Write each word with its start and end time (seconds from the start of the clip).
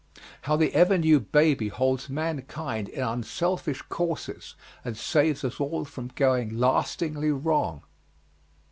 How 0.41 0.55
the 0.55 0.73
ever 0.73 0.97
new 0.97 1.19
baby 1.19 1.67
holds 1.67 2.09
mankind 2.09 2.89
in 2.89 3.03
unselfish 3.03 3.83
courses 3.83 4.55
and 4.83 4.97
saves 4.97 5.43
us 5.43 5.59
all 5.59 5.85
from 5.85 6.07
going 6.15 6.57
lastingly 6.57 7.29
wrong. 7.29 7.83